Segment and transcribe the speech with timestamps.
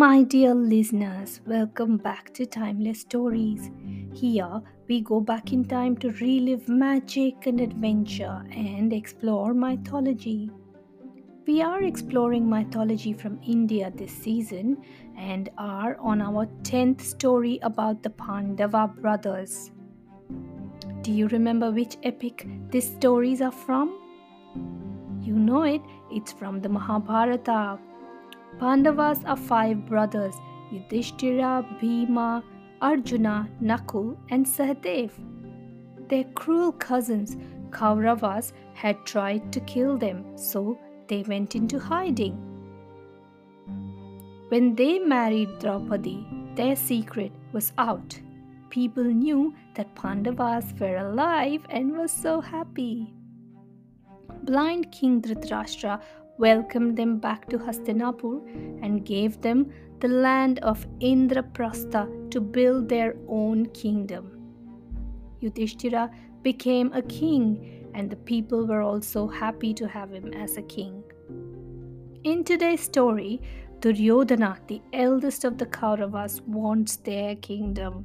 [0.00, 1.42] my dear listeners.
[1.44, 3.70] Welcome back to Timeless Stories.
[4.14, 10.50] Here we go back in time to relive magic and adventure and explore mythology.
[11.46, 14.82] We are exploring mythology from India this season
[15.18, 19.70] and are on our 10th story about the Pandava brothers.
[21.02, 23.98] Do you remember which epic these stories are from?
[25.20, 27.78] You know it, it's from the Mahabharata.
[28.58, 30.34] Pandavas are five brothers
[30.70, 32.42] Yudhishthira, Bhima,
[32.80, 35.10] Arjuna, Nakul, and Sahadev.
[36.08, 37.36] Their cruel cousins,
[37.70, 40.78] Kauravas, had tried to kill them, so
[41.08, 42.38] they went into hiding.
[44.48, 48.18] When they married Draupadi, their secret was out.
[48.70, 53.12] People knew that Pandavas were alive and were so happy.
[54.42, 56.00] Blind King Dhritarashtra
[56.40, 58.40] welcomed them back to Hastinapur
[58.82, 59.70] and gave them
[60.00, 64.32] the land of Indraprastha to build their own kingdom.
[65.40, 66.10] Yudhishthira
[66.42, 71.02] became a king, and the people were also happy to have him as a king.
[72.24, 73.40] In today's story,
[73.80, 78.04] Duryodhana, the eldest of the Kauravas, wants their kingdom.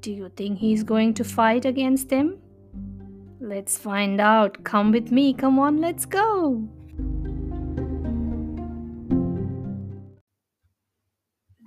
[0.00, 2.38] Do you think he's going to fight against them?
[3.40, 4.64] Let's find out.
[4.64, 5.34] Come with me.
[5.34, 6.66] Come on, let's go.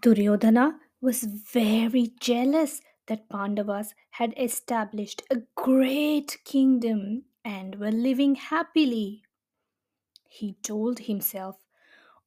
[0.08, 9.23] Duryodhana was very jealous that Pandavas had established a great kingdom and were living happily.
[10.30, 11.58] He told himself,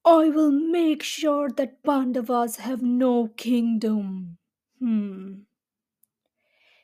[0.05, 4.37] I will make sure that Pandavas have no kingdom.
[4.79, 5.45] Hmm.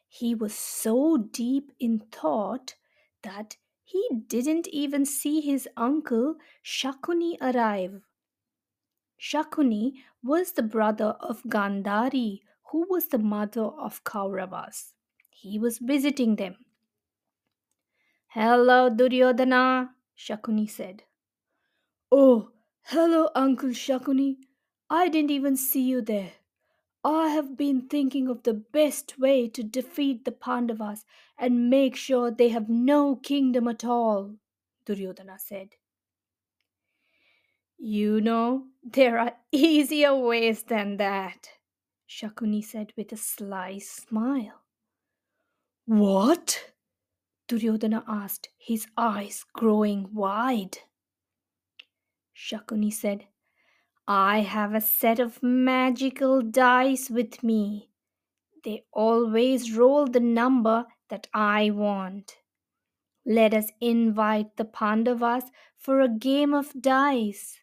[0.09, 2.75] He was so deep in thought
[3.23, 8.01] that he didn't even see his uncle Shakuni arrive.
[9.19, 14.93] Shakuni was the brother of Gandhari, who was the mother of Kauravas.
[15.31, 16.57] He was visiting them.
[18.29, 21.05] Hello, Duryodhana, Shakuni said.
[22.13, 22.51] Oh,
[22.85, 24.37] hello, Uncle Shakuni.
[24.91, 26.33] I didn't even see you there.
[27.03, 31.05] I have been thinking of the best way to defeat the Pandavas
[31.39, 34.37] and make sure they have no kingdom at all,
[34.85, 35.77] Duryodhana said.
[37.79, 41.49] You know, there are easier ways than that,
[42.09, 44.63] Shakuni said with a sly smile.
[45.87, 46.73] What?
[47.49, 50.79] Duryodhana asked, his eyes growing wide.
[52.35, 53.27] Shakuni said,
[54.09, 57.91] I have a set of magical dice with me.
[58.65, 62.37] They always roll the number that I want.
[63.25, 65.45] Let us invite the Pandavas
[65.77, 67.59] for a game of dice.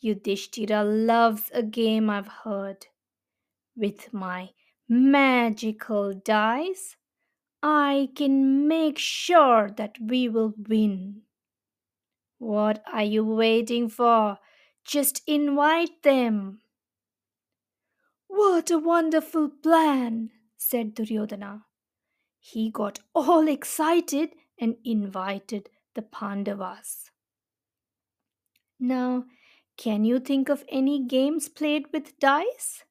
[0.00, 2.86] Yudhishthira loves a game I've heard.
[3.76, 4.50] With my
[4.88, 6.96] magical dice,
[7.62, 11.22] I can make sure that we will win.
[12.38, 14.38] What are you waiting for?
[14.84, 16.60] Just invite them.
[18.28, 21.64] What a wonderful plan, said Duryodhana.
[22.38, 27.10] He got all excited and invited the Pandavas.
[28.78, 29.24] Now,
[29.80, 32.84] can you think of any games played with dice?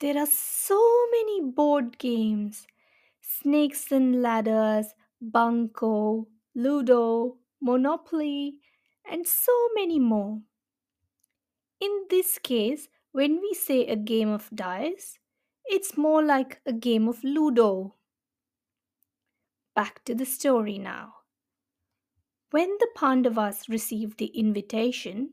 [0.00, 0.78] There are so
[1.12, 2.66] many board games
[3.22, 4.88] Snakes and Ladders,
[5.18, 8.58] Bunco, Ludo, Monopoly,
[9.10, 10.42] and so many more.
[11.80, 15.18] In this case, when we say a game of dice,
[15.64, 17.94] it's more like a game of Ludo.
[19.74, 21.23] Back to the story now.
[22.54, 25.30] When the Pandavas received the invitation,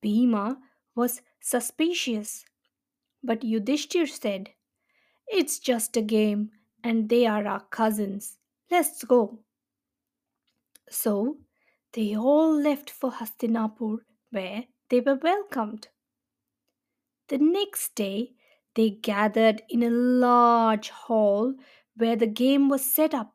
[0.00, 0.60] Bhima
[0.94, 2.44] was suspicious.
[3.20, 4.50] But Yudhishthir said,
[5.26, 6.52] It's just a game
[6.84, 8.38] and they are our cousins.
[8.70, 9.40] Let's go.
[10.88, 11.38] So
[11.94, 15.88] they all left for Hastinapur, where they were welcomed.
[17.26, 18.34] The next day,
[18.76, 21.54] they gathered in a large hall
[21.96, 23.34] where the game was set up.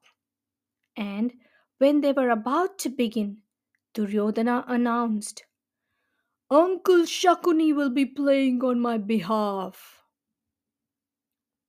[0.95, 1.33] And
[1.81, 3.37] when they were about to begin,
[3.95, 5.45] Duryodhana announced,
[6.51, 10.03] Uncle Shakuni will be playing on my behalf.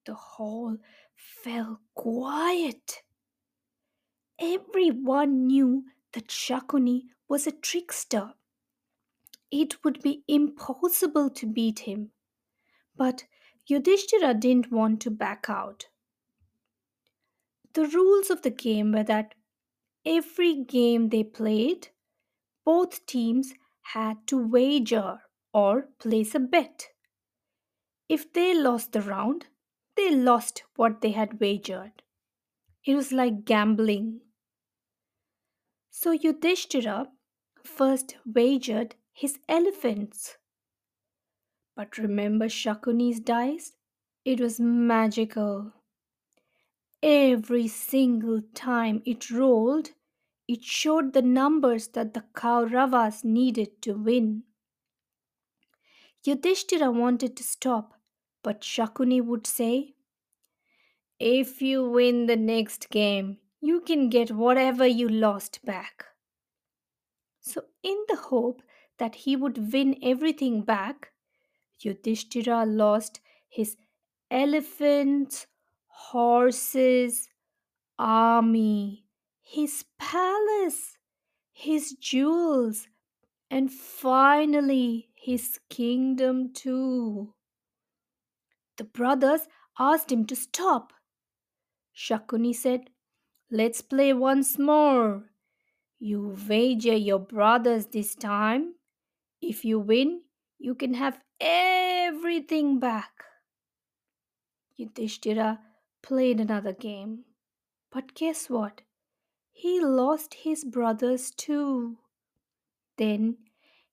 [0.04, 0.76] The hall
[1.16, 3.04] fell quiet.
[4.38, 8.34] Everyone knew that Shakuni was a trickster.
[9.50, 12.10] It would be impossible to beat him.
[12.94, 13.24] But
[13.66, 15.86] Yudhishthira didn't want to back out.
[17.72, 19.34] The rules of the game were that
[20.06, 21.88] every game they played,
[22.64, 23.54] both teams
[23.94, 25.20] had to wager
[25.52, 26.88] or place a bet.
[28.08, 29.46] If they lost the round,
[29.96, 32.02] they lost what they had wagered.
[32.84, 34.20] It was like gambling.
[35.90, 37.08] So Yudhishthira
[37.64, 40.36] first wagered his elephants.
[41.76, 43.72] But remember Shakuni's dice?
[44.24, 45.72] It was magical.
[47.02, 49.90] Every single time it rolled,
[50.46, 54.44] it showed the numbers that the Kauravas needed to win.
[56.24, 57.94] Yudhishthira wanted to stop,
[58.42, 59.94] but Shakuni would say,
[61.18, 66.06] If you win the next game, you can get whatever you lost back.
[67.40, 68.62] So, in the hope
[68.98, 71.12] that he would win everything back,
[71.80, 73.76] Yudhishthira lost his
[74.30, 75.48] elephants,
[76.12, 77.30] horses,
[77.98, 79.06] army,
[79.40, 80.98] his palace,
[81.54, 82.86] his jewels,
[83.50, 87.32] and finally his kingdom too.
[88.76, 89.48] The brothers
[89.78, 90.92] asked him to stop.
[91.96, 92.90] Shakuni said,
[93.50, 95.30] Let's play once more.
[95.98, 98.74] You wager your brothers this time.
[99.40, 100.22] If you win,
[100.58, 103.12] you can have everything back.
[104.76, 105.60] Yudhishthira
[106.02, 107.24] played another game.
[107.90, 108.82] But guess what?
[109.52, 111.98] He lost his brothers too.
[112.96, 113.36] Then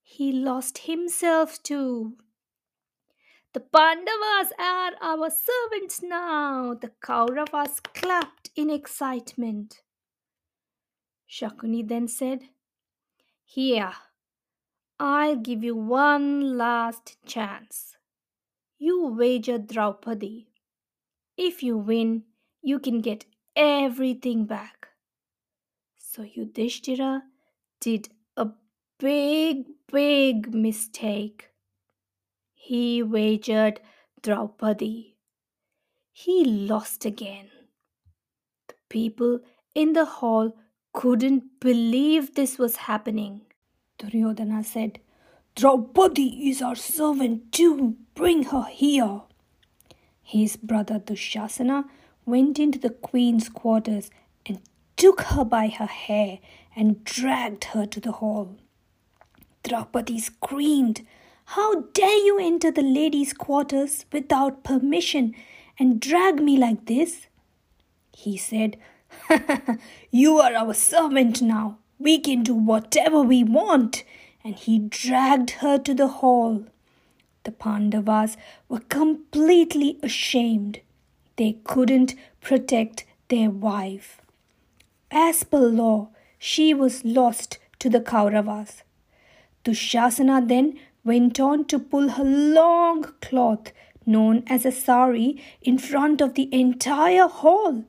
[0.01, 2.17] he lost himself too.
[3.53, 6.75] The Pandavas are our servants now.
[6.75, 9.81] The Kauravas clapped in excitement.
[11.29, 12.41] Shakuni then said,
[13.43, 13.93] Here,
[14.99, 17.95] I'll give you one last chance.
[18.77, 20.48] You wager Draupadi.
[21.41, 22.23] If you win,
[22.61, 23.23] you can get
[23.55, 24.89] everything back.
[25.97, 27.23] So Yudhishthira
[27.79, 28.49] did a
[28.99, 31.51] big, big mistake.
[32.53, 33.79] He wagered
[34.21, 35.15] Draupadi.
[36.11, 37.47] He lost again.
[38.67, 39.39] The people
[39.73, 40.57] in the hall
[40.91, 43.43] couldn't believe this was happening.
[43.97, 44.99] Duryodhana said,
[45.55, 47.95] Draupadi is our servant too.
[48.13, 49.21] Bring her here.
[50.29, 51.85] His brother Dushasana
[52.23, 54.11] went into the queen's quarters
[54.45, 54.59] and
[54.95, 56.37] took her by her hair
[56.75, 58.55] and dragged her to the hall.
[59.63, 61.01] Draupadi screamed,
[61.45, 65.33] How dare you enter the lady's quarters without permission
[65.79, 67.25] and drag me like this?
[68.15, 68.77] He said,
[70.11, 71.79] You are our servant now.
[71.97, 74.03] We can do whatever we want.
[74.43, 76.65] And he dragged her to the hall.
[77.49, 78.37] The Pandavas
[78.67, 80.81] were completely ashamed.
[81.35, 84.21] They couldn't protect their wife.
[85.09, 88.83] As per law, she was lost to the Kauravas.
[89.63, 93.71] Dushasana then went on to pull her long cloth,
[94.05, 97.83] known as a sari, in front of the entire hall.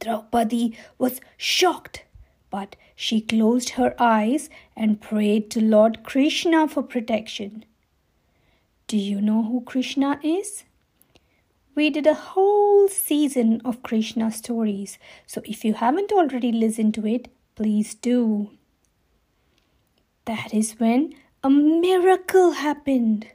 [0.00, 2.04] Draupadi was shocked,
[2.50, 7.64] but she closed her eyes and prayed to Lord Krishna for protection.
[8.92, 10.64] Do you know who Krishna is?
[11.74, 17.06] We did a whole season of Krishna stories, so if you haven't already listened to
[17.06, 18.50] it, please do.
[20.26, 23.28] That is when a miracle happened.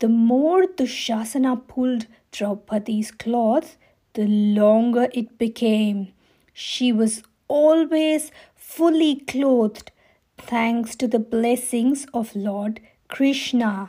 [0.00, 3.78] The more Dushasana pulled Draupadi's cloth,
[4.12, 6.08] the longer it became.
[6.52, 9.90] She was always fully clothed
[10.36, 13.88] thanks to the blessings of Lord Krishna.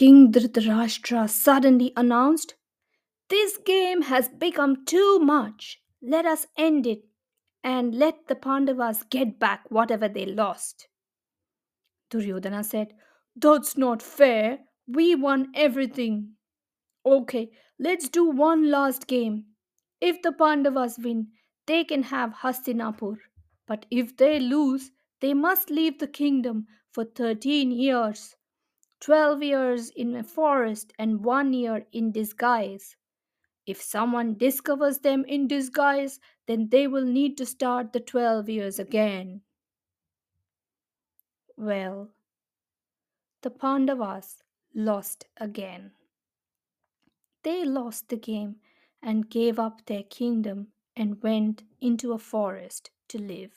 [0.00, 2.54] King Dhritarashtra suddenly announced,
[3.28, 5.82] This game has become too much.
[6.00, 7.02] Let us end it
[7.62, 10.88] and let the Pandavas get back whatever they lost.
[12.08, 12.94] Duryodhana said,
[13.36, 14.60] That's not fair.
[14.88, 16.30] We won everything.
[17.04, 19.44] Okay, let's do one last game.
[20.00, 21.26] If the Pandavas win,
[21.66, 23.18] they can have Hastinapur.
[23.68, 28.34] But if they lose, they must leave the kingdom for 13 years
[29.00, 32.96] 12 years in a forest and one year in disguise.
[33.66, 38.78] If someone discovers them in disguise, then they will need to start the 12 years
[38.78, 39.42] again.
[41.56, 42.10] Well,
[43.42, 44.42] the Pandavas
[44.74, 45.92] lost again.
[47.42, 48.56] They lost the game
[49.02, 53.52] and gave up their kingdom and went into a forest to live.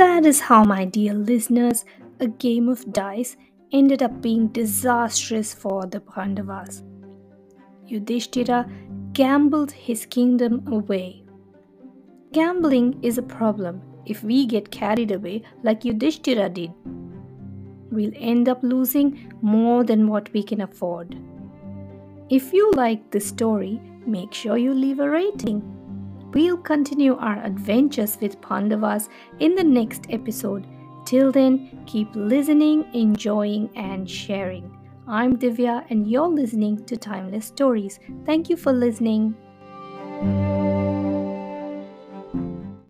[0.00, 1.84] That is how, my dear listeners,
[2.20, 3.36] a game of dice
[3.70, 6.82] ended up being disastrous for the Pandavas.
[7.84, 8.66] Yudhishthira
[9.12, 11.22] gambled his kingdom away.
[12.32, 16.72] Gambling is a problem if we get carried away like Yudhishthira did.
[17.90, 21.14] We'll end up losing more than what we can afford.
[22.30, 25.60] If you like this story, make sure you leave a rating.
[26.32, 29.08] We'll continue our adventures with Pandavas
[29.40, 30.66] in the next episode.
[31.04, 34.76] Till then, keep listening, enjoying, and sharing.
[35.08, 37.98] I'm Divya, and you're listening to Timeless Stories.
[38.24, 39.34] Thank you for listening.